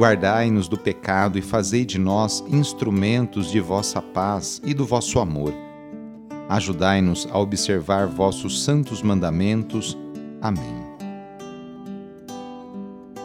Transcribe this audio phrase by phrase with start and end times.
[0.00, 5.52] Guardai-nos do pecado e fazei de nós instrumentos de vossa paz e do vosso amor.
[6.48, 9.98] Ajudai-nos a observar vossos santos mandamentos.
[10.40, 10.74] Amém.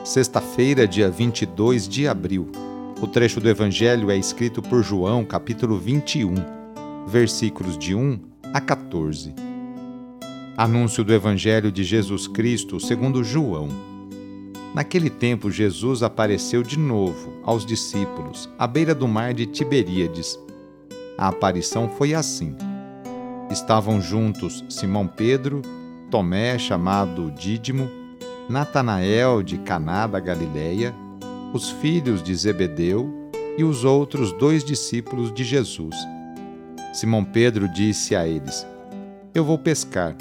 [0.03, 2.52] Sexta-feira, dia 22 de abril.
[3.02, 6.36] O trecho do Evangelho é escrito por João, capítulo 21
[7.08, 8.20] versículos de 1
[8.53, 9.34] a 14.
[10.58, 13.95] Anúncio do Evangelho de Jesus Cristo segundo João.
[14.76, 20.38] Naquele tempo, Jesus apareceu de novo aos discípulos à beira do mar de Tiberíades.
[21.18, 22.58] A aparição foi assim.
[23.50, 25.62] Estavam juntos Simão Pedro,
[26.12, 27.90] Tomé, chamado Dídimo,
[28.50, 30.94] Natanael de Caná da Galileia,
[31.53, 35.96] os filhos de Zebedeu e os outros dois discípulos de Jesus.
[36.94, 38.68] Simão Pedro disse a eles:
[39.34, 40.18] Eu vou pescar.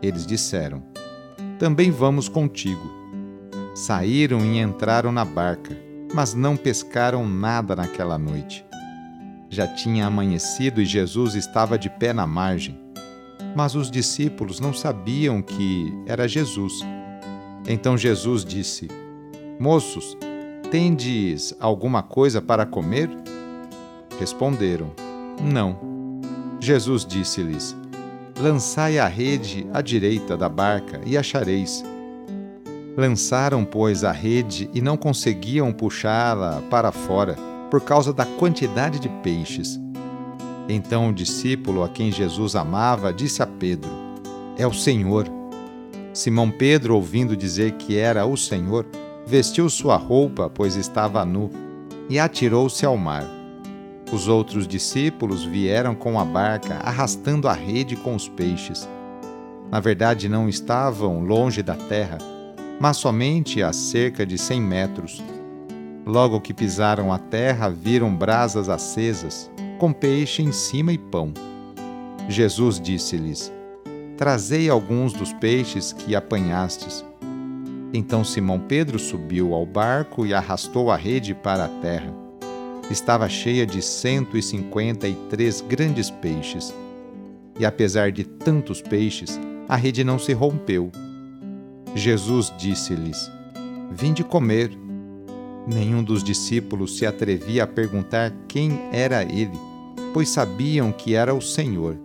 [0.00, 0.84] Eles disseram:
[1.58, 3.01] Também vamos contigo.
[3.74, 5.74] Saíram e entraram na barca,
[6.14, 8.64] mas não pescaram nada naquela noite.
[9.48, 12.78] Já tinha amanhecido e Jesus estava de pé na margem.
[13.56, 16.80] Mas os discípulos não sabiam que era Jesus.
[17.66, 18.88] Então Jesus disse:
[19.58, 20.16] Moços,
[20.70, 23.10] tendes alguma coisa para comer?
[24.18, 24.92] Responderam:
[25.40, 26.20] Não.
[26.60, 27.74] Jesus disse-lhes:
[28.38, 31.84] Lançai a rede à direita da barca e achareis.
[32.96, 37.36] Lançaram, pois, a rede e não conseguiam puxá-la para fora,
[37.70, 39.80] por causa da quantidade de peixes.
[40.68, 43.90] Então o discípulo a quem Jesus amava disse a Pedro:
[44.56, 45.26] É o Senhor.
[46.12, 48.86] Simão Pedro, ouvindo dizer que era o Senhor,
[49.26, 51.50] vestiu sua roupa, pois estava nu,
[52.10, 53.26] e atirou-se ao mar
[54.12, 58.86] os outros discípulos vieram com a barca, arrastando a rede com os peixes.
[59.70, 62.18] Na verdade, não estavam longe da terra,
[62.82, 65.22] mas somente a cerca de cem metros.
[66.04, 69.48] Logo que pisaram a terra, viram brasas acesas,
[69.78, 71.32] com peixe em cima e pão.
[72.28, 73.52] Jesus disse-lhes:
[74.16, 77.04] Trazei alguns dos peixes que apanhastes.
[77.94, 82.12] Então Simão Pedro subiu ao barco e arrastou a rede para a terra
[82.90, 86.74] estava cheia de 153 grandes peixes.
[87.58, 89.38] E apesar de tantos peixes,
[89.68, 90.90] a rede não se rompeu.
[91.94, 93.30] Jesus disse-lhes:
[93.90, 94.70] Vinde comer.
[95.66, 99.56] Nenhum dos discípulos se atrevia a perguntar quem era ele,
[100.12, 101.96] pois sabiam que era o Senhor.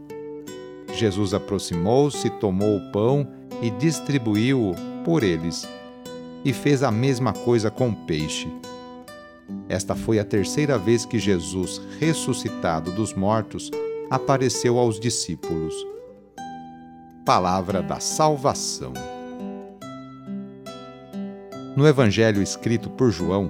[0.93, 3.27] Jesus aproximou-se, tomou o pão
[3.61, 5.67] e distribuiu-o por eles,
[6.45, 8.47] e fez a mesma coisa com o peixe.
[9.67, 13.71] Esta foi a terceira vez que Jesus, ressuscitado dos mortos,
[14.09, 15.73] apareceu aos discípulos.
[17.25, 18.93] Palavra da Salvação.
[21.77, 23.49] No Evangelho escrito por João,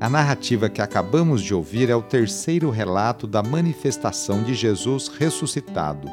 [0.00, 6.08] a narrativa que acabamos de ouvir é o terceiro relato da manifestação de Jesus ressuscitado.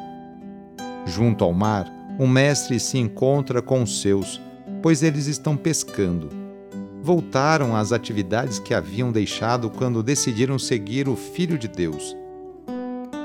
[1.04, 4.40] Junto ao mar, o Mestre se encontra com os seus,
[4.80, 6.44] pois eles estão pescando
[7.04, 12.16] voltaram às atividades que haviam deixado quando decidiram seguir o Filho de Deus.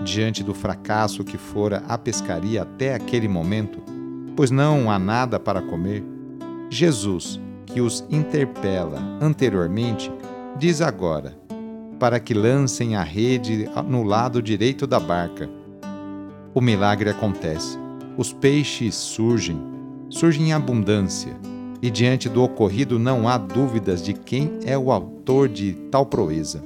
[0.03, 3.81] Diante do fracasso que fora a pescaria até aquele momento,
[4.36, 6.03] pois não há nada para comer,
[6.69, 7.39] Jesus,
[7.74, 10.12] que os interpela anteriormente,
[10.57, 11.38] diz agora:
[12.00, 15.50] para que lancem a rede no lado direito da barca.
[16.54, 17.77] O milagre acontece.
[18.18, 19.62] Os peixes surgem,
[20.10, 21.33] surgem em abundância
[21.81, 26.63] e diante do ocorrido não há dúvidas de quem é o autor de tal proeza.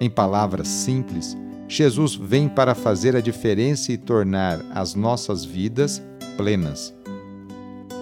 [0.00, 1.36] Em palavras simples,
[1.68, 6.02] Jesus vem para fazer a diferença e tornar as nossas vidas
[6.36, 6.92] plenas.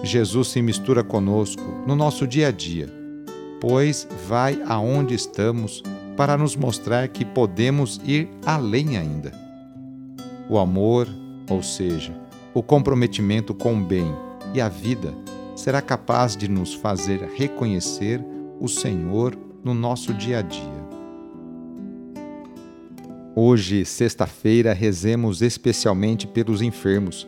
[0.03, 2.91] Jesus se mistura conosco no nosso dia a dia,
[3.59, 5.83] pois vai aonde estamos
[6.17, 9.31] para nos mostrar que podemos ir além ainda.
[10.49, 11.07] O amor,
[11.49, 12.13] ou seja,
[12.53, 14.11] o comprometimento com o bem
[14.53, 15.13] e a vida,
[15.55, 18.23] será capaz de nos fazer reconhecer
[18.59, 20.81] o Senhor no nosso dia a dia.
[23.35, 27.27] Hoje, sexta-feira, rezemos especialmente pelos enfermos.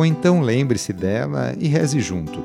[0.00, 2.42] ou então lembre-se dela e reze junto.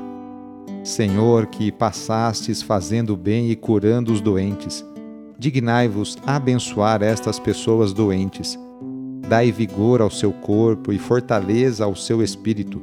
[0.84, 4.84] Senhor, que passastes fazendo bem e curando os doentes,
[5.38, 8.58] dignai-vos abençoar estas pessoas doentes.
[9.26, 12.78] Dai vigor ao seu corpo e fortaleza ao seu espírito.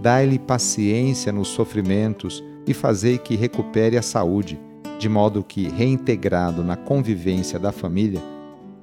[0.00, 4.58] Dai-lhe paciência nos sofrimentos e fazei que recupere a saúde,
[4.98, 8.22] de modo que, reintegrado na convivência da família,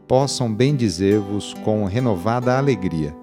[0.08, 3.23] possam bendizer-vos com renovada alegria.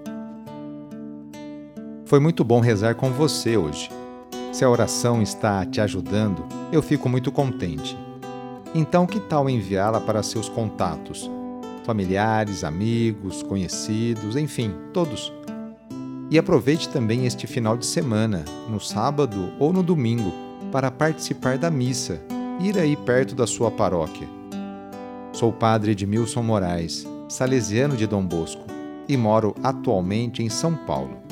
[2.11, 3.89] Foi muito bom rezar com você hoje.
[4.51, 7.97] Se a oração está te ajudando, eu fico muito contente.
[8.75, 11.31] Então, que tal enviá-la para seus contatos?
[11.85, 15.31] Familiares, amigos, conhecidos, enfim, todos.
[16.29, 20.33] E aproveite também este final de semana, no sábado ou no domingo,
[20.69, 22.21] para participar da missa,
[22.59, 24.27] ir aí perto da sua paróquia.
[25.31, 28.65] Sou o padre Edmilson Moraes, salesiano de Dom Bosco,
[29.07, 31.31] e moro atualmente em São Paulo.